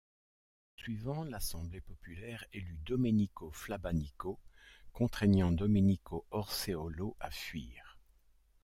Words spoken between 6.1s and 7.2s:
Orseolo